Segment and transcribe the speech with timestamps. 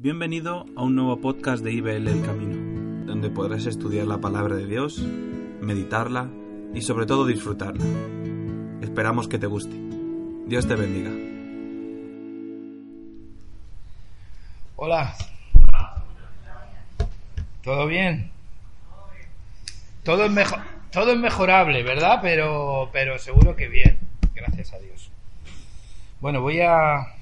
[0.00, 4.64] Bienvenido a un nuevo podcast de IBL El Camino, donde podrás estudiar la palabra de
[4.64, 5.00] Dios,
[5.60, 6.30] meditarla
[6.72, 7.84] y sobre todo disfrutarla.
[8.80, 9.74] Esperamos que te guste.
[10.46, 11.10] Dios te bendiga.
[14.76, 15.16] Hola.
[17.64, 18.30] ¿Todo bien?
[20.04, 20.60] Todo es, mejor,
[20.92, 22.20] todo es mejorable, ¿verdad?
[22.22, 23.98] Pero, pero seguro que bien.
[24.32, 25.10] Gracias a Dios.
[26.20, 27.17] Bueno, voy a,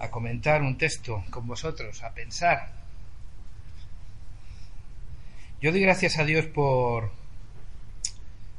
[0.00, 2.72] a comentar un texto con vosotros, a pensar.
[5.60, 7.12] Yo doy gracias a Dios por,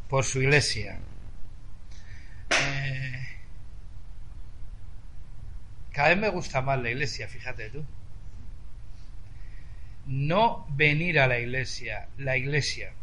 [0.07, 0.99] por su iglesia.
[2.51, 3.27] Eh,
[5.91, 7.83] cada vez me gusta más la iglesia, fíjate tú.
[10.05, 12.93] No venir a la iglesia, la iglesia.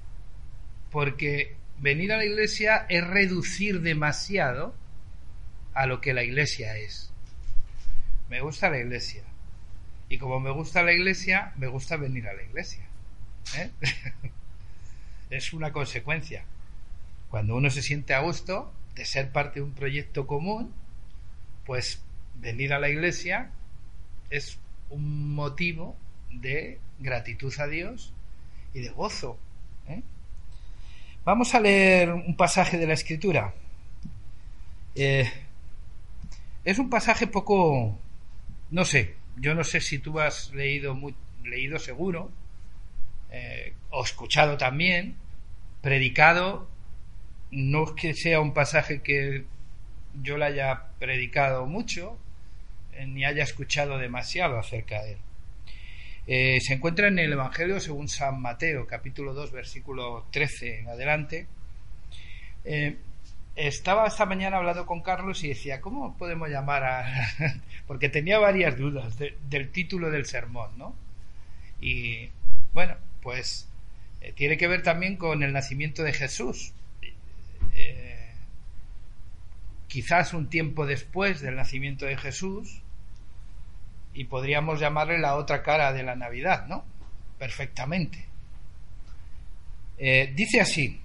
[0.92, 4.76] Porque venir a la iglesia es reducir demasiado
[5.74, 7.12] a lo que la iglesia es.
[8.28, 9.22] Me gusta la iglesia.
[10.08, 12.84] Y como me gusta la iglesia, me gusta venir a la iglesia.
[13.56, 13.70] ¿eh?
[15.30, 16.44] es una consecuencia.
[17.30, 20.72] Cuando uno se siente a gusto de ser parte de un proyecto común,
[21.66, 22.02] pues
[22.36, 23.50] venir a la iglesia
[24.30, 24.58] es
[24.90, 25.96] un motivo
[26.30, 28.12] de gratitud a Dios
[28.74, 29.38] y de gozo.
[29.88, 30.02] ¿eh?
[31.24, 33.54] Vamos a leer un pasaje de la Escritura.
[34.94, 35.30] Eh,
[36.64, 37.98] es un pasaje poco,
[38.70, 42.30] no sé, yo no sé si tú has leído, muy, leído seguro,
[43.30, 45.16] eh, o escuchado también,
[45.82, 46.68] predicado,
[47.50, 49.44] no es que sea un pasaje que
[50.22, 52.18] yo le haya predicado mucho,
[52.92, 55.18] eh, ni haya escuchado demasiado acerca de él.
[56.26, 61.46] Eh, se encuentra en el Evangelio según San Mateo, capítulo 2, versículo 13 en adelante.
[63.66, 67.32] Estaba esta mañana hablando con Carlos y decía, ¿cómo podemos llamar a...?
[67.86, 70.94] Porque tenía varias dudas del título del sermón, ¿no?
[71.80, 72.30] Y
[72.72, 73.68] bueno, pues
[74.20, 76.72] eh, tiene que ver también con el nacimiento de Jesús.
[77.74, 78.30] Eh,
[79.88, 82.82] quizás un tiempo después del nacimiento de Jesús,
[84.14, 86.84] y podríamos llamarle la otra cara de la Navidad, ¿no?
[87.38, 88.24] Perfectamente.
[89.96, 91.00] Eh, dice así,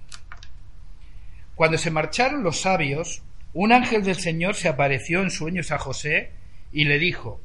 [1.55, 3.21] cuando se marcharon los sabios,
[3.53, 6.31] un ángel del Señor se apareció en sueños a José
[6.71, 7.39] y le dijo,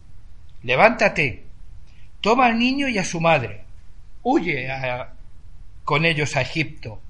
[0.63, 1.45] levántate,
[2.21, 3.65] toma al niño y a su madre,
[4.23, 4.69] huye
[5.85, 7.01] con ellos a Egipto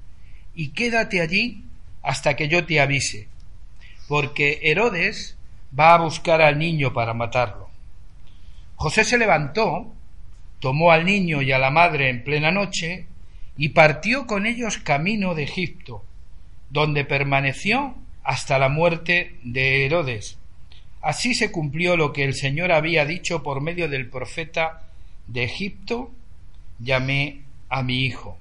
[0.54, 1.64] y quédate allí
[2.02, 3.28] hasta que yo te avise,
[4.08, 5.36] porque Herodes
[5.78, 7.68] va a buscar al niño para matarlo.
[8.74, 9.92] José se levantó,
[10.58, 13.06] tomó al niño y a la madre en plena noche
[13.56, 16.04] y partió con ellos camino de Egipto
[16.70, 20.38] donde permaneció hasta la muerte de Herodes.
[21.00, 24.82] Así se cumplió lo que el Señor había dicho por medio del profeta
[25.26, 26.10] de Egipto,
[26.78, 28.38] llamé a mi hijo.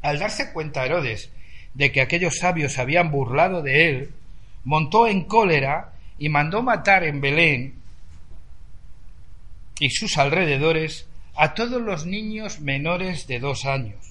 [0.00, 1.30] Al darse cuenta Herodes
[1.74, 4.10] de que aquellos sabios habían burlado de él,
[4.64, 7.74] montó en cólera y mandó matar en Belén
[9.78, 11.06] y sus alrededores
[11.36, 14.07] a todos los niños menores de dos años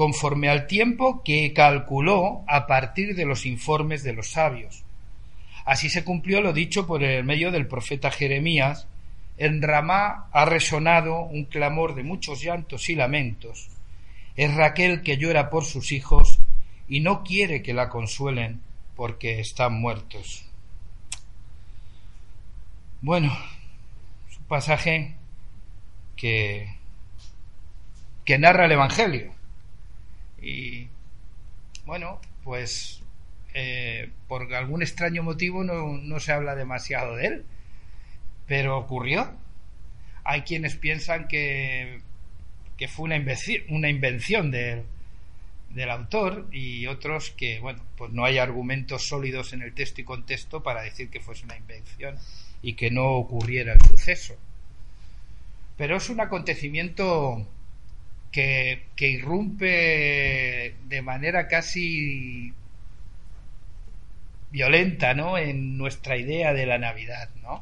[0.00, 4.82] conforme al tiempo que calculó a partir de los informes de los sabios.
[5.66, 8.88] Así se cumplió lo dicho por el medio del profeta Jeremías.
[9.36, 13.68] En Ramá ha resonado un clamor de muchos llantos y lamentos.
[14.36, 16.40] Es Raquel que llora por sus hijos
[16.88, 18.62] y no quiere que la consuelen
[18.96, 20.46] porque están muertos.
[23.02, 23.36] Bueno,
[24.30, 25.16] es un pasaje
[26.16, 26.74] que,
[28.24, 29.38] que narra el Evangelio
[30.40, 30.88] y
[31.84, 33.02] bueno, pues
[33.54, 37.44] eh, por algún extraño motivo no, no, se habla demasiado de él,
[38.46, 39.32] pero ocurrió.
[40.24, 42.00] Hay quienes piensan que,
[42.76, 44.84] que fue una invención, una invención del,
[45.70, 50.04] del autor y otros que, bueno, pues no hay argumentos sólidos en el texto y
[50.04, 52.16] contexto para decir que fuese una invención
[52.62, 54.36] y que no ocurriera el suceso.
[55.76, 57.46] Pero es un acontecimiento
[58.30, 62.52] que, irrumpe de manera casi
[64.50, 65.38] violenta, ¿no?
[65.38, 67.60] En nuestra idea de la Navidad, ¿no?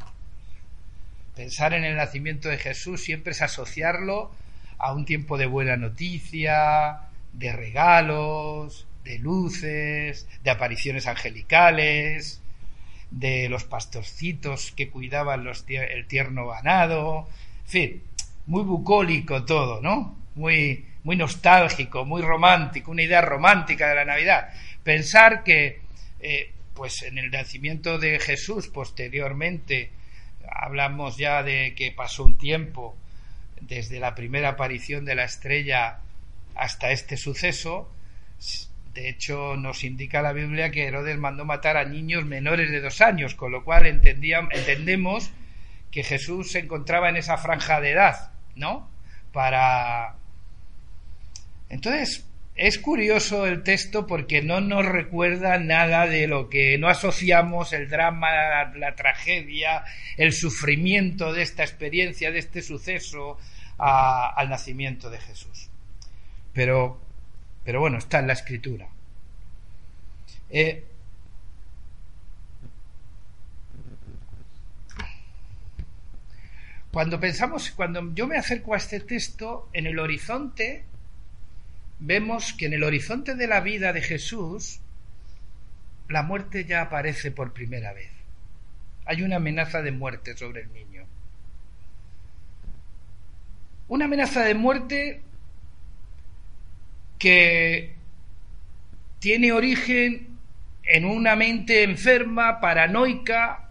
[1.36, 4.30] Pensar en el nacimiento de Jesús siempre es asociarlo
[4.78, 7.00] a un tiempo de buena noticia,
[7.32, 12.40] de regalos, de luces, de apariciones angelicales,
[13.10, 17.28] de los pastorcitos que cuidaban los el tierno ganado,
[17.64, 18.02] en fin,
[18.46, 20.16] muy bucólico todo, ¿no?
[20.38, 24.48] Muy, muy nostálgico, muy romántico, una idea romántica de la Navidad.
[24.82, 25.80] Pensar que,
[26.20, 29.90] eh, pues en el nacimiento de Jesús, posteriormente,
[30.50, 32.96] hablamos ya de que pasó un tiempo
[33.60, 35.98] desde la primera aparición de la estrella
[36.54, 37.92] hasta este suceso.
[38.94, 43.00] De hecho, nos indica la Biblia que Herodes mandó matar a niños menores de dos
[43.00, 45.30] años, con lo cual entendemos
[45.90, 48.88] que Jesús se encontraba en esa franja de edad, ¿no?
[49.32, 50.17] Para.
[51.68, 52.26] Entonces,
[52.58, 57.88] es curioso el texto porque no nos recuerda nada de lo que no asociamos el
[57.88, 59.84] drama, la, tragedia,
[60.16, 63.38] el sufrimiento de esta experiencia, de este suceso
[63.78, 65.70] al nacimiento de Jesús.
[66.52, 67.00] Pero,
[67.64, 68.88] pero bueno, está en la escritura.
[70.50, 70.84] Eh,
[76.90, 80.84] cuando pensamos, cuando yo me acerco a este texto, en el horizonte
[82.00, 84.80] vemos que en el horizonte de la vida de Jesús,
[86.08, 88.10] la muerte ya aparece por primera vez.
[89.04, 91.06] Hay una amenaza de muerte sobre el niño.
[93.88, 95.22] Una amenaza de muerte
[97.18, 97.94] que
[99.18, 100.38] tiene origen
[100.84, 103.70] en una mente enferma, paranoica,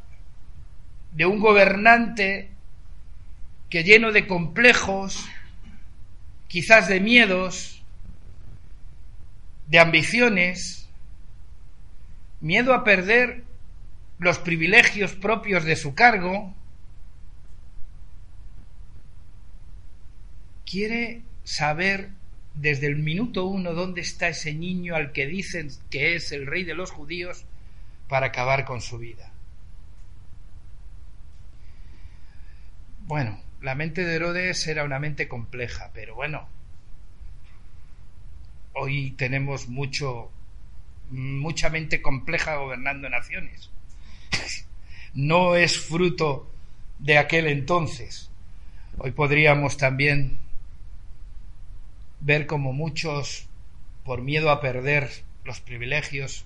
[1.14, 2.50] de un gobernante
[3.70, 5.28] que lleno de complejos,
[6.48, 7.77] quizás de miedos,
[9.68, 10.90] de ambiciones,
[12.42, 13.44] miedo a perder
[14.20, 16.54] los privilegios propios de su cargo,
[20.66, 22.10] quiere saber
[22.56, 26.64] desde el minuto uno dónde está ese niño al que dicen que es el rey
[26.64, 27.46] de los judíos
[28.08, 29.32] para acabar con su vida.
[33.02, 36.50] Bueno, la mente de Herodes era una mente compleja, pero bueno,
[38.80, 40.32] hoy tenemos mucho,
[41.10, 43.70] mucha mente compleja gobernando naciones.
[45.14, 46.50] no es fruto
[47.00, 48.30] de aquel entonces.
[48.98, 50.40] Hoy podríamos también
[52.20, 53.48] ver como muchos,
[54.04, 55.10] por miedo a perder
[55.44, 56.46] los privilegios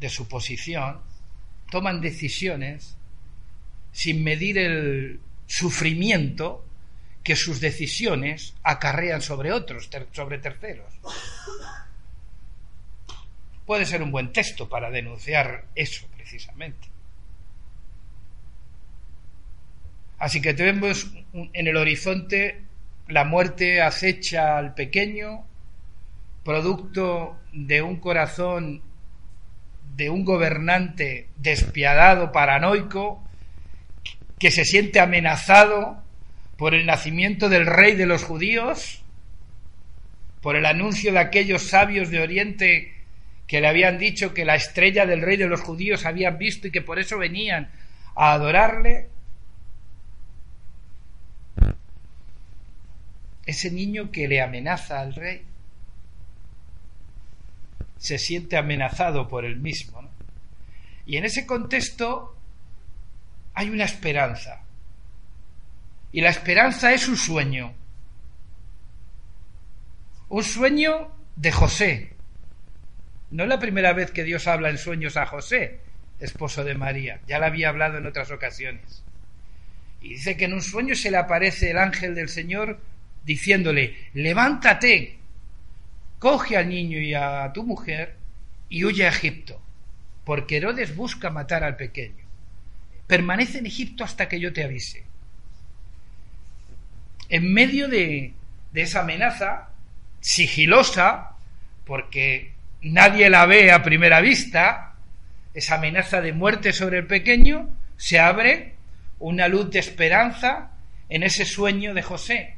[0.00, 0.98] de su posición,
[1.70, 2.96] toman decisiones
[3.92, 6.64] sin medir el sufrimiento
[7.30, 10.92] que sus decisiones acarrean sobre otros, sobre terceros.
[13.64, 16.88] Puede ser un buen texto para denunciar eso precisamente.
[20.18, 22.62] Así que tenemos en el horizonte
[23.06, 25.44] la muerte acecha al pequeño,
[26.42, 28.82] producto de un corazón
[29.94, 33.22] de un gobernante despiadado, paranoico,
[34.40, 36.09] que se siente amenazado
[36.60, 39.00] por el nacimiento del rey de los judíos,
[40.42, 42.92] por el anuncio de aquellos sabios de Oriente
[43.46, 46.70] que le habían dicho que la estrella del rey de los judíos habían visto y
[46.70, 47.70] que por eso venían
[48.14, 49.08] a adorarle.
[53.46, 55.42] Ese niño que le amenaza al rey
[57.96, 60.06] se siente amenazado por él mismo.
[61.06, 62.36] Y en ese contexto
[63.54, 64.60] hay una esperanza.
[66.12, 67.72] Y la esperanza es un sueño.
[70.28, 72.12] Un sueño de José.
[73.30, 75.80] No es la primera vez que Dios habla en sueños a José,
[76.18, 77.20] esposo de María.
[77.28, 79.04] Ya la había hablado en otras ocasiones.
[80.00, 82.80] Y dice que en un sueño se le aparece el ángel del Señor
[83.24, 85.18] diciéndole, levántate,
[86.18, 88.16] coge al niño y a tu mujer
[88.68, 89.60] y huye a Egipto,
[90.24, 92.24] porque Herodes busca matar al pequeño.
[93.06, 95.09] Permanece en Egipto hasta que yo te avise
[97.30, 98.34] en medio de,
[98.74, 99.68] esa amenaza
[100.20, 101.36] sigilosa,
[101.86, 104.94] porque nadie la ve a primera vista,
[105.54, 108.74] esa amenaza de muerte sobre el pequeño, se abre
[109.20, 110.72] una luz de esperanza
[111.08, 112.56] en ese sueño de José.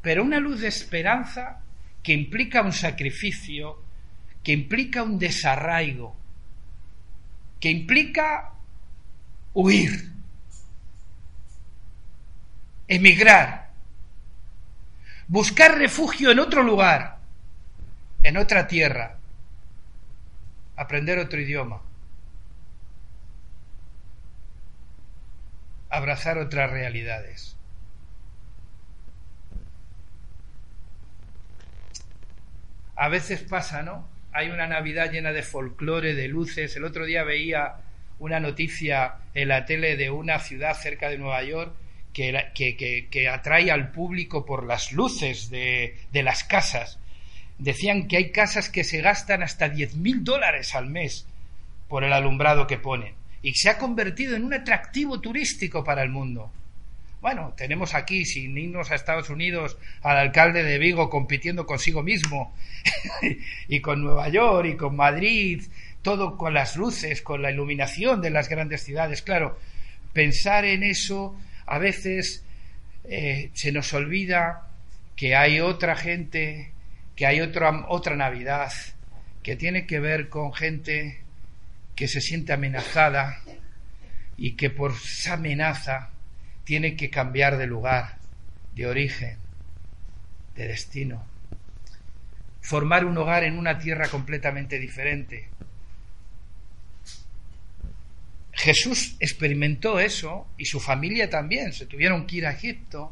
[0.00, 1.60] Pero una luz de esperanza
[2.02, 3.82] que implica un sacrificio,
[4.42, 6.16] que implica un desarraigo,
[7.58, 8.52] que implica
[9.52, 10.12] huir,
[12.90, 13.70] emigrar,
[15.28, 17.18] buscar refugio en otro lugar,
[18.24, 19.16] en otra tierra,
[20.74, 21.82] aprender otro idioma,
[25.88, 27.56] abrazar otras realidades.
[32.96, 34.08] A veces pasa, ¿no?
[34.32, 36.74] Hay una Navidad llena de folclore, de luces.
[36.74, 37.76] El otro día veía
[38.18, 41.72] una noticia en la tele de una ciudad cerca de Nueva York
[42.12, 46.98] que, atrae al público por las luces de, de, las casas.
[47.58, 51.26] Decían que hay casas que se gastan hasta diez mil dólares al mes
[51.88, 53.14] por el alumbrado que ponen.
[53.42, 56.52] y se ha convertido en un atractivo turístico para el mundo.
[57.20, 62.54] Bueno, tenemos aquí, sin irnos a Estados Unidos, al alcalde de Vigo compitiendo consigo mismo,
[63.68, 65.62] y con Nueva York, y con Madrid,
[66.00, 69.20] todo con las luces, con la iluminación de las grandes ciudades.
[69.20, 69.58] Claro,
[70.14, 71.36] pensar en eso
[71.70, 72.44] a veces
[73.04, 74.66] eh, se nos olvida
[75.14, 76.72] que hay otra gente,
[77.14, 78.72] que hay otra, otra Navidad,
[79.44, 81.20] que tiene que ver con gente
[81.94, 83.38] que se siente amenazada
[84.36, 86.10] y que por esa amenaza
[86.64, 88.16] tiene que cambiar de lugar,
[88.74, 89.38] de origen,
[90.56, 91.24] de destino.
[92.62, 95.48] Formar un hogar en una tierra completamente diferente.
[98.60, 101.72] Jesús experimentó eso y su familia también.
[101.72, 103.10] Se tuvieron que ir a Egipto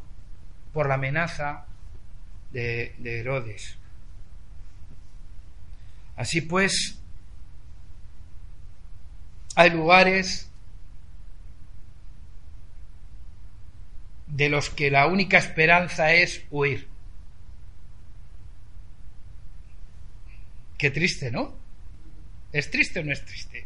[0.73, 1.65] por la amenaza
[2.51, 3.77] de, de Herodes.
[6.15, 6.99] Así pues,
[9.55, 10.51] hay lugares
[14.27, 16.87] de los que la única esperanza es huir.
[20.77, 21.57] Qué triste, ¿no?
[22.51, 23.65] ¿Es triste o no es triste?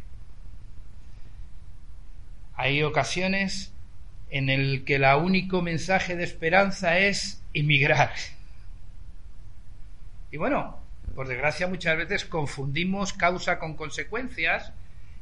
[2.56, 3.72] Hay ocasiones
[4.30, 8.12] en el que el único mensaje de esperanza es emigrar.
[10.30, 10.78] Y bueno,
[11.14, 14.72] por desgracia muchas veces confundimos causa con consecuencias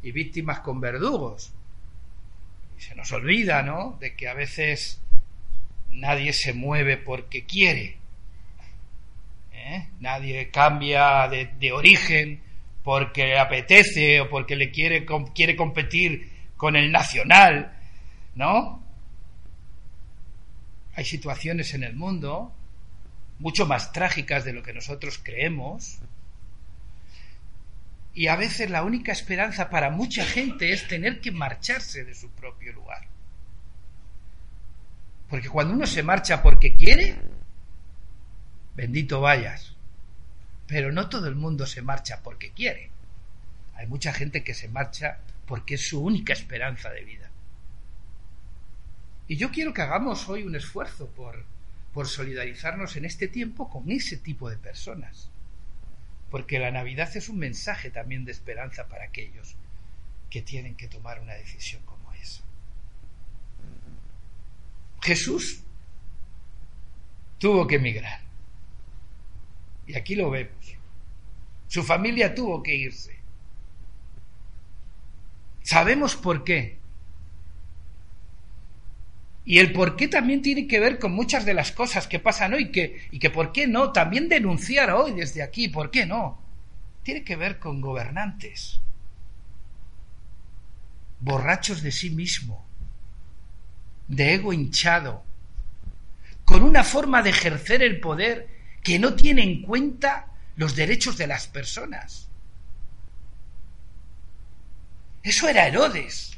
[0.03, 1.53] y víctimas con verdugos.
[2.79, 5.01] Y se nos olvida, ¿no?, de que a veces
[5.91, 7.99] nadie se mueve porque quiere.
[9.53, 9.89] ¿eh?
[10.01, 12.41] Nadie cambia de, origen
[12.83, 16.32] porque le apetece o porque le quiere, quiere competir
[16.63, 17.73] con el nacional,
[18.37, 18.81] ¿no?
[20.95, 22.55] Hay situaciones en el mundo
[23.41, 25.99] mucho más trágicas de lo que nosotros creemos.
[28.15, 32.31] Y a veces la única esperanza para mucha gente es tener que marcharse de su
[32.31, 33.09] propio lugar.
[35.29, 37.19] Porque cuando uno se marcha porque quiere,
[38.77, 39.75] bendito vayas.
[40.69, 42.93] Pero no todo el mundo se marcha porque quiere.
[43.75, 47.31] Hay mucha gente que se marcha porque es su única esperanza de vida.
[49.29, 51.45] Y yo quiero que hagamos hoy un esfuerzo por,
[51.93, 55.31] por solidarizarnos en este tiempo con ese tipo de personas.
[56.31, 59.57] Porque la Navidad es un mensaje también de esperanza para aquellos
[60.31, 62.43] que tienen que tomar una decisión como esa.
[65.03, 65.63] Jesús
[67.39, 68.21] tuvo que emigrar.
[69.87, 70.77] Y aquí lo vemos.
[71.69, 73.22] Su familia tuvo que irse.
[75.63, 76.79] Sabemos por qué.
[79.45, 82.55] Y el por qué también tiene que ver con muchas de las cosas que pasan
[82.55, 86.41] hoy, que, y que por qué no, también denunciar hoy desde aquí, ¿por qué no?
[87.03, 88.81] Tiene que ver con gobernantes,
[91.21, 92.65] borrachos de sí mismo,
[94.07, 95.25] de ego hinchado,
[96.45, 98.49] con una forma de ejercer el poder
[98.85, 102.29] que no tiene en cuenta los derechos de las personas.
[105.23, 106.37] Eso era Herodes.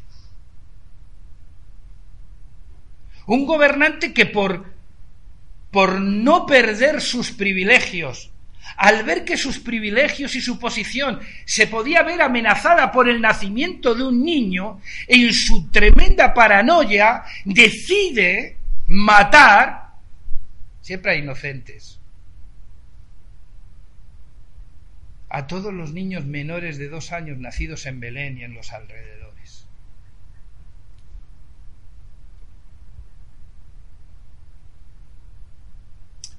[3.27, 4.67] Un gobernante que por,
[5.71, 8.31] por no perder sus privilegios,
[8.77, 13.95] al ver que sus privilegios y su posición se podía ver amenazada por el nacimiento
[13.95, 18.57] de un niño, en su tremenda paranoia decide
[18.89, 19.93] matar,
[20.83, 21.99] siempre a inocentes,
[25.35, 29.67] a todos los niños menores de dos años nacidos en Belén y en los alrededores.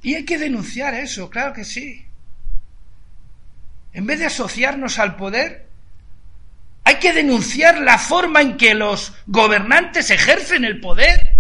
[0.02, 2.06] Y hay que denunciar eso, claro que sí.
[3.92, 5.68] En vez de asociarnos al poder,
[6.86, 11.36] hay que denunciar la forma en que los gobernantes ejercen el poder.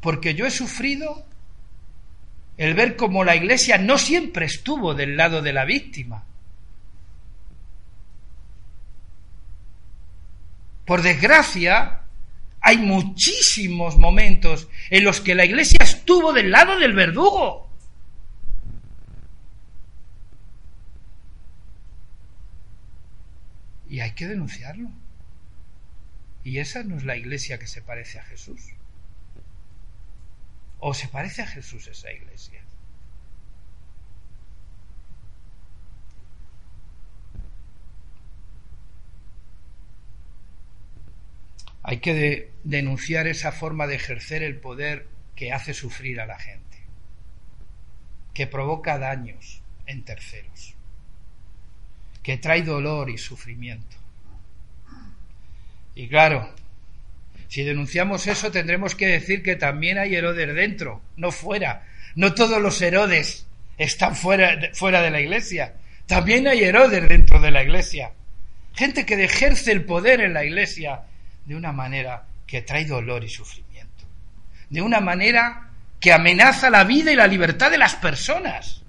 [0.00, 1.24] Porque yo he sufrido
[2.62, 6.24] el ver cómo la Iglesia no siempre estuvo del lado de la víctima.
[10.84, 12.02] Por desgracia,
[12.60, 17.68] hay muchísimos momentos en los que la Iglesia estuvo del lado del verdugo.
[23.88, 24.88] Y hay que denunciarlo.
[26.44, 28.60] Y esa no es la iglesia que se parece a Jesús.
[30.84, 32.60] ¿O se parece a Jesús esa iglesia?
[41.84, 46.78] Hay que denunciar esa forma de ejercer el poder que hace sufrir a la gente,
[48.34, 50.74] que provoca daños en terceros
[52.22, 53.96] que trae dolor y sufrimiento.
[55.94, 56.54] Y claro,
[57.52, 61.86] si denunciamos eso tendremos que decir que también hay Herodes dentro, no fuera.
[62.14, 65.74] No todos los Herodes están fuera, fuera de la iglesia.
[66.06, 68.12] También hay Herodes dentro de la iglesia.
[68.72, 71.02] Gente que ejerce el poder en la iglesia
[71.44, 74.06] de una manera que trae dolor y sufrimiento.
[74.70, 78.82] De una manera que amenaza la vida y la libertad de las personas.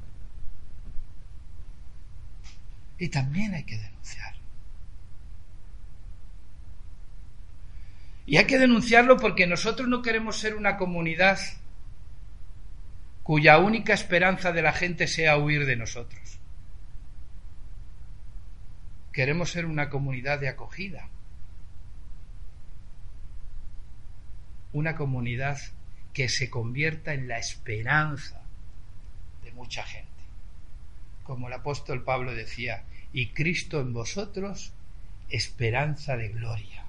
[2.98, 3.93] Y también hay que denunciar.
[8.26, 11.40] Y hay que denunciarlo porque nosotros no queremos ser una comunidad
[13.24, 16.40] cuya única esperanza de la gente sea huir de nosotros.
[19.12, 21.08] Queremos ser una comunidad de acogida,
[24.74, 25.60] una comunidad
[26.14, 28.42] que se convierta en la esperanza
[29.44, 30.10] de mucha gente.
[31.24, 34.74] Como el apóstol Pablo decía, y Cristo en vosotros,
[35.30, 36.83] esperanza de gloria.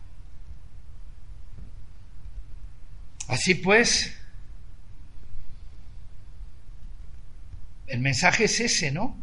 [3.28, 4.16] Así pues,
[7.86, 9.16] el mensaje es ese, ¿no?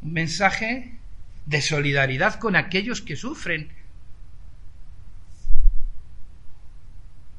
[0.00, 0.98] Un mensaje
[1.46, 3.70] de solidaridad con aquellos que sufren,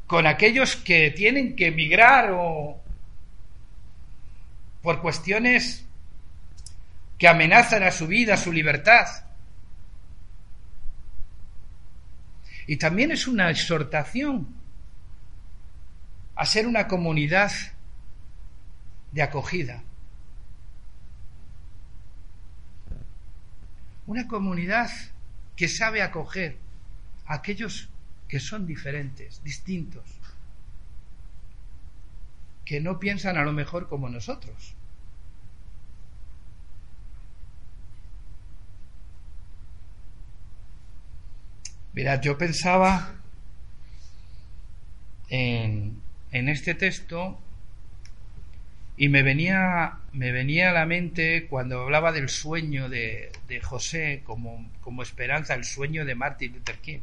[0.07, 2.79] con aquellos que tienen que emigrar o
[4.81, 5.85] por cuestiones
[7.17, 9.07] que amenazan a su vida, a su libertad.
[12.67, 14.47] Y también es una exhortación
[16.35, 17.51] a ser una comunidad
[19.11, 19.83] de acogida.
[24.07, 24.89] Una comunidad
[25.55, 26.57] que sabe acoger
[27.25, 27.89] a aquellos
[28.27, 30.03] que son diferentes, distintos,
[32.65, 34.75] que no piensan a lo mejor como nosotros.
[41.93, 43.15] Mirad, yo pensaba
[45.29, 47.39] en, este texto
[48.97, 55.65] y me venía, a la mente cuando hablaba del sueño de, José como, esperanza, el
[55.65, 56.99] sueño de Martin Luther King.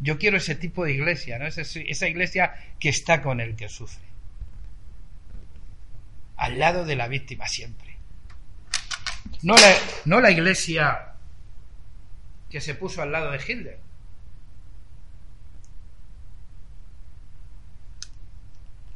[0.00, 1.46] Yo quiero ese tipo de iglesia, ¿no?
[1.46, 4.04] Esa, esa iglesia que está con el que sufre.
[6.36, 7.96] Al lado de la víctima siempre.
[9.42, 11.12] No la, no la iglesia
[12.50, 13.85] que se puso al lado de Hitler.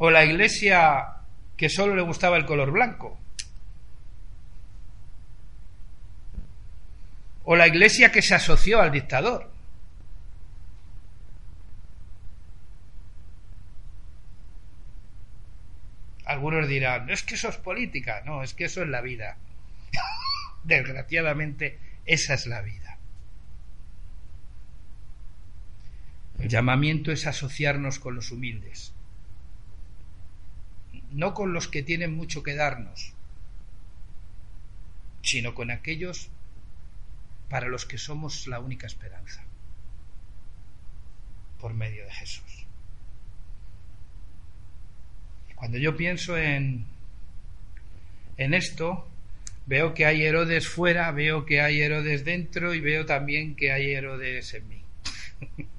[0.03, 1.09] O la iglesia
[1.59, 3.21] que solo le gustaba el color blanco.
[7.45, 9.51] O la iglesia que se asoció al dictador.
[16.25, 18.23] Algunos dirán, es que eso es política.
[18.25, 19.37] No, es que eso es la vida.
[20.65, 22.97] Desgraciadamente, esa es la vida.
[26.39, 28.95] El llamamiento es asociarnos con los humildes,
[31.11, 33.13] no con los que tienen mucho que darnos,
[35.23, 36.31] sino con aquellos
[37.49, 39.43] para los que somos la única esperanza,
[41.61, 42.67] por medio de Jesús.
[45.57, 46.87] Cuando yo pienso en,
[48.39, 49.07] en esto,
[49.67, 53.91] veo que hay Herodes fuera, veo que hay Herodes dentro y veo también que hay
[53.93, 54.83] Herodes en mí.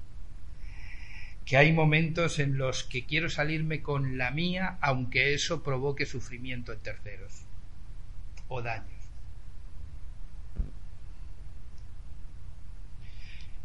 [1.51, 6.71] que hay momentos en los que quiero salirme con la mía, aunque eso provoque sufrimiento
[6.71, 7.43] en terceros
[8.47, 9.03] o daños.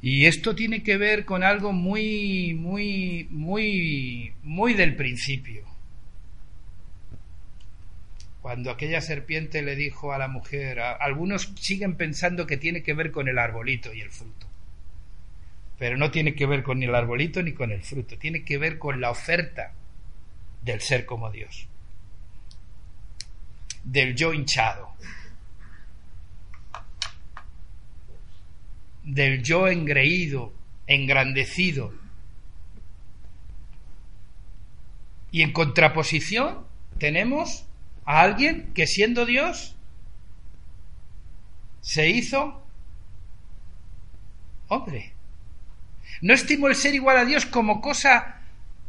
[0.02, 5.64] Y esto tiene que ver con algo muy, muy, muy, muy del principio
[8.42, 13.12] cuando aquella serpiente le dijo a la mujer, algunos siguen pensando que tiene que ver
[13.12, 14.45] con el arbolito y el fruto.
[15.78, 18.78] Pero no tiene que ver con el arbolito ni con el fruto, tiene que ver
[18.78, 19.72] con la oferta
[20.62, 21.68] del ser como Dios,
[23.84, 24.94] del yo hinchado,
[29.04, 30.52] del yo engreído,
[30.86, 31.94] engrandecido.
[35.30, 36.66] Y en contraposición
[36.98, 37.66] tenemos
[38.04, 39.76] a alguien que siendo Dios
[41.80, 42.64] se hizo
[44.68, 45.15] hombre.
[46.20, 48.40] No estimo el ser igual a Dios como cosa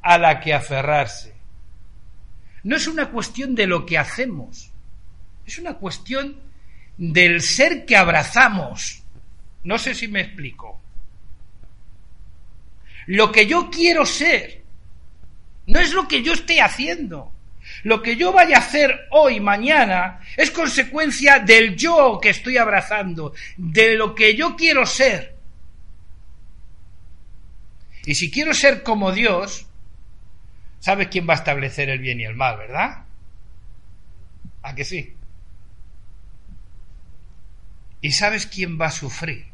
[0.01, 1.33] a la que aferrarse.
[2.63, 4.71] No es una cuestión de lo que hacemos,
[5.45, 6.37] es una cuestión
[6.97, 9.03] del ser que abrazamos.
[9.63, 10.81] No sé si me explico.
[13.07, 14.63] Lo que yo quiero ser
[15.67, 17.33] no es lo que yo esté haciendo
[17.83, 23.33] Lo que yo vaya a hacer hoy, mañana, es consecuencia del yo que estoy abrazando,
[23.57, 25.36] de lo que yo quiero ser.
[28.07, 29.67] Y si quiero ser como Dios,
[30.79, 33.03] ¿sabes quién va a establecer el bien y el mal, verdad?
[34.61, 35.13] ¿A que sí?
[37.99, 39.47] ¿Y sabes quién va a sufrir?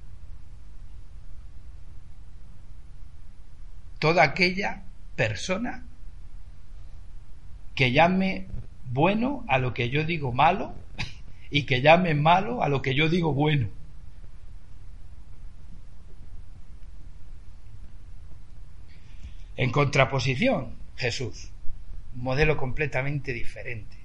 [3.97, 4.83] Toda aquella
[5.15, 5.83] persona
[7.73, 8.45] que llame
[8.91, 10.75] bueno a lo que yo digo malo
[11.49, 13.69] y que llame malo a lo que yo digo bueno.
[19.55, 21.51] En contraposición, Jesús,
[22.15, 23.97] un modelo completamente diferente.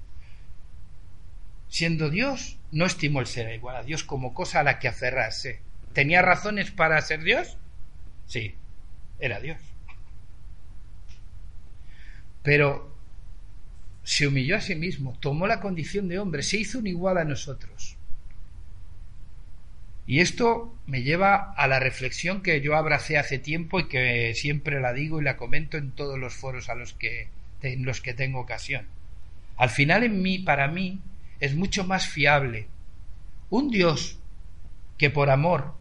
[1.69, 5.61] Siendo Dios, no estimó el ser igual a Dios como cosa a la que aferrarse.
[5.93, 7.59] ¿Tenía razones para ser Dios?
[8.27, 8.55] Sí,
[9.19, 9.59] era Dios.
[12.43, 12.97] Pero
[14.03, 17.25] se humilló a sí mismo, tomó la condición de hombre, se hizo un igual a
[17.25, 17.98] nosotros.
[20.09, 24.81] Y esto me lleva a la reflexión que yo abracé hace tiempo y que siempre
[24.81, 27.29] la digo y la comento en todos los foros a los que,
[27.61, 28.87] en los que tengo ocasión.
[29.59, 30.99] Al final en mí, para mí,
[31.41, 32.69] es mucho más fiable
[33.51, 34.19] un Dios
[34.97, 35.75] que por amor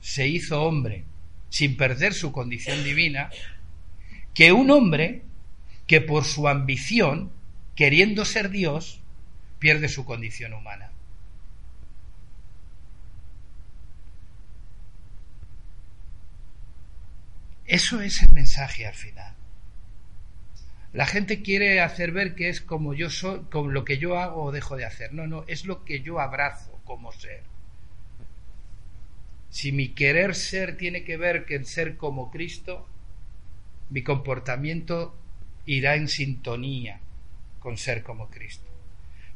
[0.00, 1.02] se hizo hombre
[1.50, 3.30] sin perder su condición divina,
[4.32, 5.22] que un hombre
[5.88, 7.32] que por su ambición
[7.74, 9.00] queriendo ser Dios,
[9.58, 10.92] pierde su condición humana.
[17.66, 19.34] Eso es el mensaje al final.
[20.92, 24.42] La gente quiere hacer ver que es como yo soy, con lo que yo hago
[24.42, 25.14] o dejo de hacer.
[25.14, 27.42] No, no, es lo que yo abrazo como ser.
[29.48, 32.88] Si mi querer ser tiene que ver con ser como Cristo,
[33.90, 35.14] mi comportamiento
[35.66, 37.00] irá en sintonía
[37.58, 38.70] con ser como Cristo.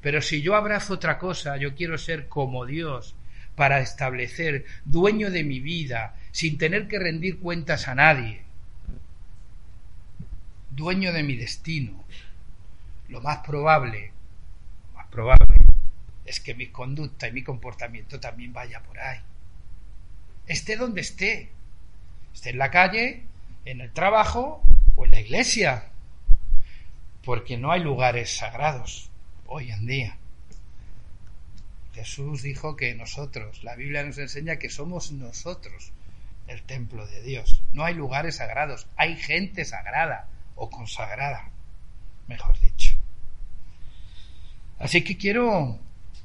[0.01, 3.15] Pero si yo abrazo otra cosa, yo quiero ser como Dios
[3.55, 8.43] para establecer dueño de mi vida sin tener que rendir cuentas a nadie,
[10.69, 12.05] dueño de mi destino,
[13.09, 14.13] lo más probable,
[14.93, 15.57] más probable
[16.27, 19.19] es que mi conducta y mi comportamiento también vaya por ahí.
[20.47, 21.53] Esté donde esté,
[22.35, 23.23] esté en la calle,
[23.65, 24.63] en el trabajo
[24.95, 25.85] o en la iglesia
[27.25, 29.09] porque no hay lugares sagrados
[29.47, 30.19] hoy en día.
[31.95, 35.95] Jesús dijo que nosotros, la Biblia nos enseña que somos nosotros
[36.47, 37.63] el templo de Dios.
[37.73, 41.51] No hay lugares sagrados, hay gente sagrada o consagrada,
[42.27, 42.97] mejor dicho.
[44.79, 45.79] Así que quiero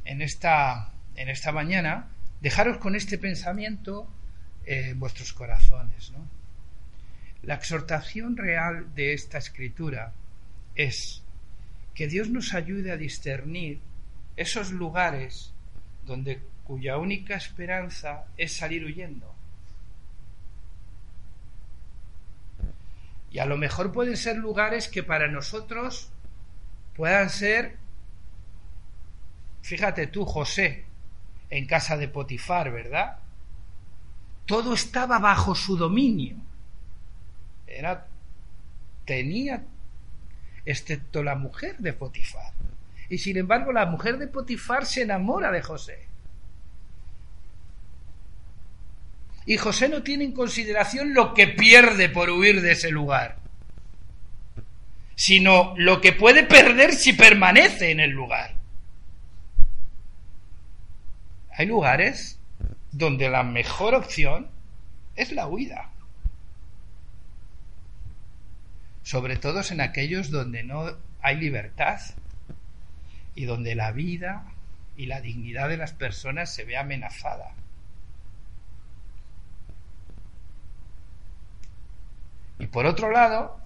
[0.05, 2.07] en esta, en esta mañana
[2.41, 4.07] dejaros con este pensamiento
[4.65, 6.11] en vuestros corazones.
[7.43, 10.13] La exhortación real de esta escritura
[10.75, 11.23] es
[11.93, 13.79] que Dios nos ayude a discernir
[14.37, 15.53] esos lugares
[16.05, 19.35] donde cuya única esperanza es salir huyendo.
[23.31, 26.11] Y a lo mejor pueden ser lugares que para nosotros
[26.95, 27.77] puedan ser,
[29.61, 30.85] fíjate tú, José,
[31.49, 33.19] en casa de Potifar, ¿verdad?
[34.45, 36.35] Todo estaba bajo su dominio.
[37.67, 38.05] Era,
[39.05, 39.63] tenía
[40.65, 42.53] excepto la mujer de Potifar.
[43.09, 46.10] Y sin embargo la mujer de Potifar se enamora de José.
[49.51, 53.35] Y José no tiene en consideración lo que pierde por huir de ese lugar,
[55.15, 58.55] sino lo que puede perder si permanece en el lugar.
[61.51, 62.39] Hay lugares
[62.93, 64.49] donde la mejor opción
[65.17, 65.89] es la huida.
[69.03, 71.99] sobre todo en aquellos donde no hay libertad
[73.35, 74.45] y donde la vida
[74.95, 77.53] y la dignidad de las personas se ve amenazada.
[82.61, 83.59] Y por otro lado,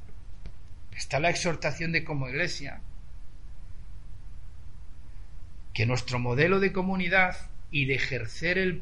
[0.95, 2.79] está la exhortación de como iglesia,
[5.73, 7.35] que nuestro modelo de comunidad
[7.71, 8.81] y de ejercer el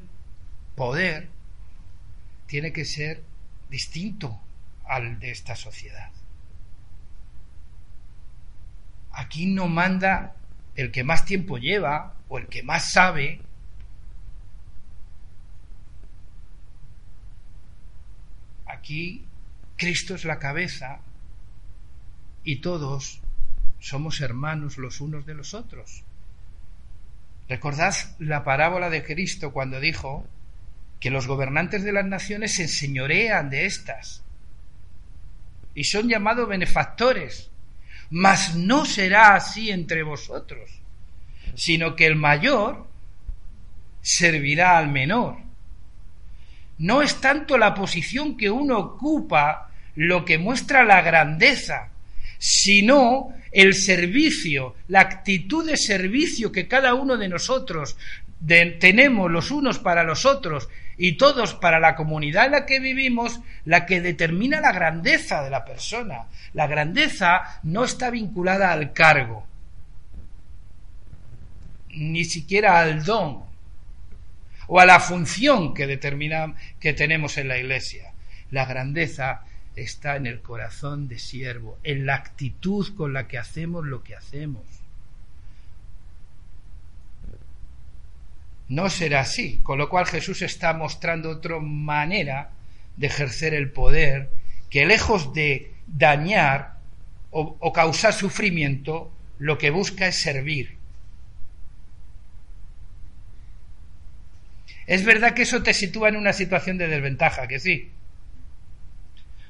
[0.76, 1.30] poder
[2.46, 3.24] tiene que ser
[3.72, 4.40] distinto
[4.86, 6.12] al de esta sociedad.
[9.14, 10.36] Aquí no manda
[10.76, 13.42] el que más tiempo lleva o el que más sabe.
[18.68, 19.26] Aquí
[19.78, 21.00] Cristo es la cabeza
[22.44, 23.22] y todos
[23.80, 26.04] somos hermanos los unos de los otros.
[27.50, 30.26] Recordad la parábola de Cristo cuando dijo
[31.00, 34.24] que los gobernantes de las naciones se enseñorean de estas
[35.76, 37.50] y son llamados benefactores
[38.16, 40.70] mas no será así entre vosotros,
[41.56, 42.88] sino que el mayor
[44.02, 45.38] servirá al menor.
[46.78, 51.90] No es tanto la posición que uno ocupa lo que muestra la grandeza,
[52.38, 57.96] sino el servicio, la actitud de servicio que cada uno de nosotros
[58.46, 63.40] tenemos los unos para los otros y todos para la comunidad en la que vivimos,
[63.66, 66.26] la que determina la grandeza de la persona.
[66.54, 69.48] La grandeza no está vinculada al cargo,
[71.90, 73.53] ni siquiera al don
[74.68, 78.14] o a la función que determina que tenemos en la iglesia.
[78.52, 79.42] La grandeza
[79.76, 84.16] está en el corazón de siervo, en la actitud con la que hacemos lo que
[84.16, 84.64] hacemos.
[88.70, 92.52] No será así, con lo cual Jesús está mostrando otra manera
[92.98, 94.30] de ejercer el poder
[94.70, 96.78] que lejos de dañar
[97.30, 100.78] o, causar sufrimiento, lo que busca es servir.
[104.86, 107.92] Es verdad que eso te sitúa en una situación de desventaja, que sí.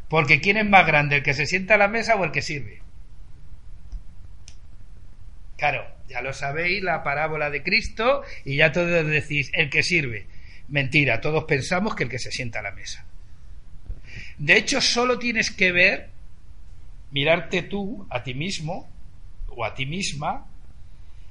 [0.10, 2.42] Porque ¿quién es más grande, el que se sienta a la mesa o el que
[2.42, 2.82] sirve?
[5.58, 10.28] Claro, ya lo sabéis, la parábola de Cristo, y ya todos decís, el que sirve.
[10.68, 13.06] Mentira, todos pensamos que el que se sienta a la mesa.
[14.38, 16.10] De hecho, solo tienes que ver,
[17.12, 18.90] mirarte tú a ti mismo
[19.48, 20.48] o a ti misma,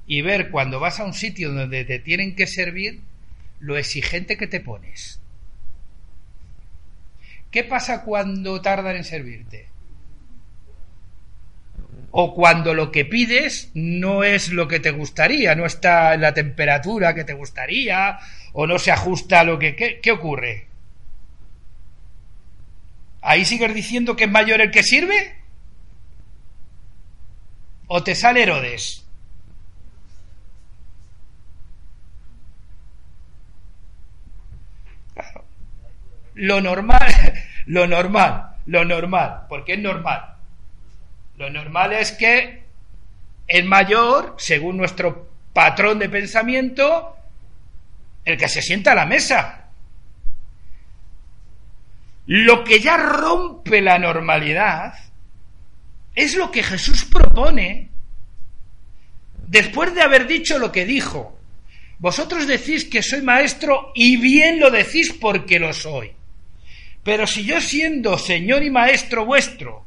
[0.07, 3.01] y ver cuando vas a un sitio donde te tienen que servir,
[3.63, 5.21] lo exigente que te pones.
[7.51, 9.73] ¿Qué pasa cuando tardan en servirte?
[12.13, 16.35] o cuando lo que pides no es lo que te gustaría, no está en la
[16.35, 18.19] temperatura que te gustaría,
[18.53, 19.75] o no se ajusta a lo que...
[19.75, 20.67] ¿Qué, ocurre?
[23.23, 25.37] ¿Ahí sigues diciendo que es mayor el que sirve?
[27.87, 29.02] ¿O te sale Herodes?
[36.35, 37.35] Lo normal,
[37.67, 40.33] lo normal, lo normal, porque es normal
[41.43, 42.63] lo normal es que
[43.49, 47.17] el mayor, según nuestro patrón de pensamiento,
[48.25, 49.71] el que se sienta a la mesa.
[52.27, 54.95] Lo que ya rompe la normalidad
[56.15, 57.89] es lo que Jesús propone
[59.49, 61.41] después de haber dicho lo que dijo.
[61.99, 66.13] Vosotros decís que soy maestro y bien lo decís porque lo soy.
[67.05, 69.85] Pero si yo siendo Señor y Maestro vuestro,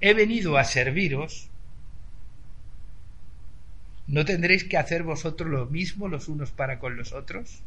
[0.00, 1.48] he venido a serviros,
[4.06, 7.62] ¿no tendréis que hacer vosotros lo mismo los unos para con los otros?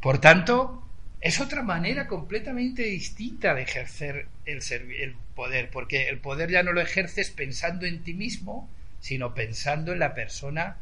[0.00, 0.84] Por tanto,
[1.22, 6.82] es otra manera completamente distinta de ejercer el, poder, porque el poder ya no lo
[6.82, 8.68] ejerces pensando en ti mismo,
[9.00, 10.76] sino pensando en la persona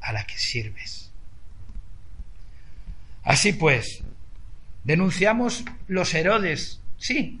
[0.00, 1.05] a la que sirves.
[3.26, 4.02] Así pues,
[4.84, 7.40] denunciamos los Herodes Sí,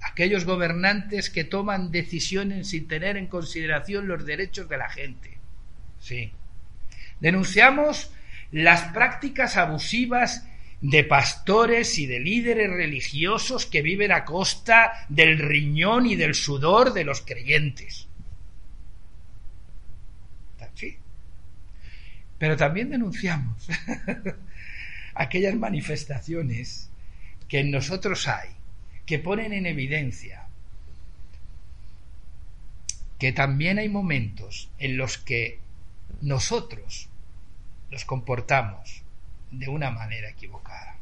[0.00, 5.38] aquellos gobernantes que toman decisiones sin tener en consideración los derechos de la gente.
[6.00, 6.32] Sí.
[7.20, 8.10] Denunciamos
[8.50, 10.46] las prácticas abusivas
[10.80, 16.92] de pastores y de líderes religiosos que viven a costa del riñón y del sudor
[16.92, 18.08] de los creyentes.
[20.74, 20.98] Sí.
[22.38, 23.66] Pero también denunciamos
[25.16, 26.90] aquellas manifestaciones
[27.48, 28.50] que en nosotros hay
[29.06, 30.46] que ponen en evidencia
[33.18, 35.58] que también hay momentos en los que
[36.20, 37.08] nosotros
[37.90, 39.02] nos comportamos
[39.50, 40.96] de una manera equivocada.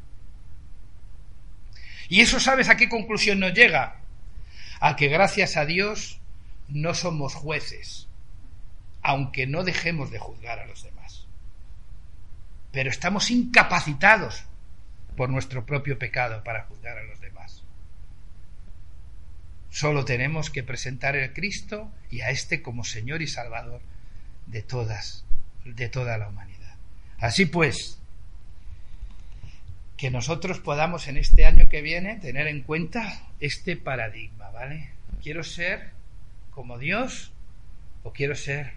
[2.07, 3.97] ¿Y eso sabes a qué conclusión nos llega?
[4.79, 6.19] A que gracias a Dios
[6.67, 8.07] no somos jueces,
[9.01, 10.94] aunque no dejemos de juzgar a los demás.
[12.75, 14.43] Pero estamos incapacitados
[15.15, 17.63] por nuestro propio pecado para juzgar a los demás.
[19.69, 23.79] Solo tenemos que presentar a Cristo y a este como Señor y Salvador
[24.47, 25.23] de todas,
[25.63, 26.75] de toda la humanidad.
[27.17, 27.97] Así pues,
[29.95, 34.89] que nosotros podamos en este año que viene tener en cuenta este paradigma, ¿vale?
[35.23, 35.91] ¿Quiero ser
[36.51, 37.31] como Dios
[38.03, 38.73] o quiero ser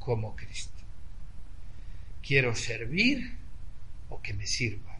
[0.00, 0.77] como Cristo?
[2.28, 3.38] ¿Quiero servir
[4.10, 4.98] o que me sirva?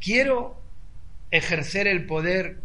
[0.00, 0.60] ¿Quiero
[1.30, 2.62] ejercer el poder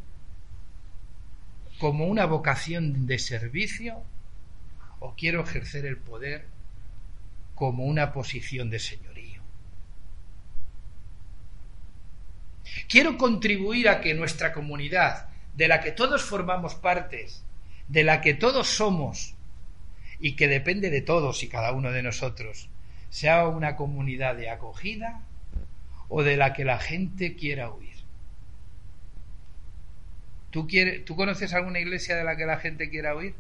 [1.80, 4.04] como una vocación de servicio
[5.00, 6.46] o quiero ejercer el poder
[7.56, 9.42] como una posición de señorío.
[12.88, 17.44] Quiero contribuir a que nuestra comunidad, de la que todos formamos partes,
[17.88, 19.37] de la que todos somos
[20.20, 22.70] y que depende de todos y cada uno de nosotros,
[23.10, 25.22] sea una comunidad de acogida
[26.10, 27.96] o de la que la gente quiera huir.
[30.52, 33.36] ¿Tú, quieres, ¿Tú conoces alguna iglesia de la que la gente quiera huir?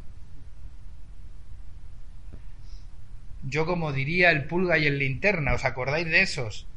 [3.43, 6.67] Yo como diría el pulga y el linterna, ¿os acordáis de esos?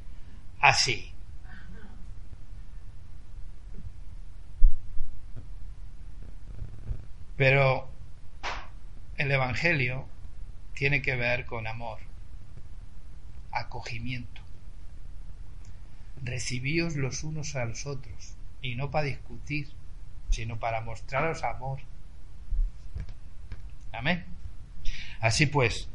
[0.61, 1.13] Así.
[7.37, 7.89] Pero
[9.21, 10.07] el Evangelio
[10.73, 11.99] tiene que ver con amor,
[13.53, 14.41] acogimiento.
[16.23, 19.69] Recibíos los unos a los otros, y no para discutir,
[20.31, 21.81] sino para mostraros amor.
[23.93, 24.25] Amén.
[25.21, 25.91] Así pues,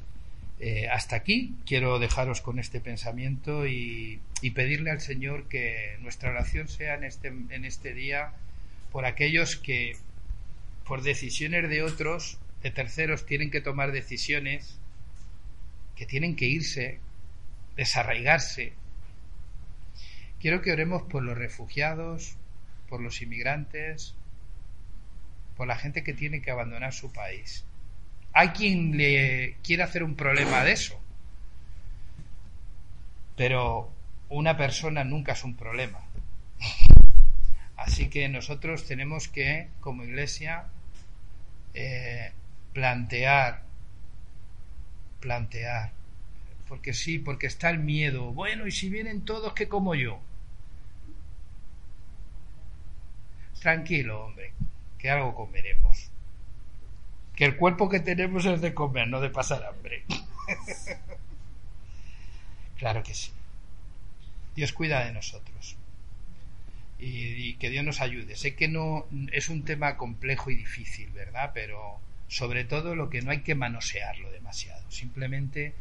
[0.60, 4.22] eh, hasta aquí quiero dejaros con este pensamiento y,
[4.54, 8.34] pedirle al Señor que nuestra oración sea en este, en este día
[8.92, 9.98] por aquellos que
[10.86, 14.80] por decisiones de otros, de terceros, tienen que tomar decisiones
[15.96, 17.00] que tienen que irse,
[17.76, 18.74] desarraigarse.
[20.40, 22.38] Quiero que oremos por los refugiados,
[22.90, 24.16] por los inmigrantes,
[25.56, 27.66] por la gente que tiene que abandonar su país.
[28.34, 31.00] Hay quien le quiere hacer un problema de eso,
[33.38, 33.90] pero
[34.30, 36.00] una persona nunca es un problema.
[37.78, 40.66] Así que nosotros tenemos que, como iglesia,
[41.74, 42.32] eh,
[42.76, 43.62] plantear,
[45.22, 45.94] plantear,
[46.68, 48.34] porque sí, porque está el miedo.
[48.34, 50.20] Bueno, y si vienen todos que como yo.
[53.62, 54.52] Tranquilo, hombre,
[54.98, 56.12] que algo comeremos.
[57.34, 60.04] Que el cuerpo que tenemos es de comer, no de pasar hambre.
[62.78, 63.32] claro que sí.
[64.54, 65.78] Dios cuida de nosotros
[67.00, 68.36] y, que Dios nos ayude.
[68.36, 71.52] Sé que no es un tema complejo y difícil, ¿verdad?
[71.54, 74.90] Pero sobre todo lo que no hay que manosearlo demasiado.
[74.90, 75.74] Simplemente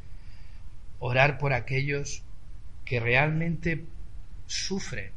[0.98, 2.22] orar por aquellos
[2.84, 3.84] que realmente
[4.46, 5.10] sufren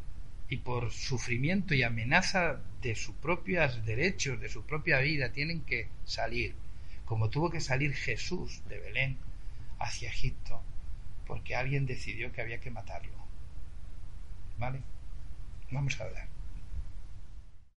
[0.50, 5.90] y por sufrimiento y amenaza de sus propios derechos, de su propia vida, tienen que
[6.06, 6.56] salir,
[7.06, 9.18] como tuvo que salir Jesús de Belén
[9.80, 10.62] hacia Egipto,
[11.26, 13.18] porque alguien decidió que había que matarlo.
[14.58, 14.80] ¿Vale?
[15.72, 16.37] Vamos a hablar.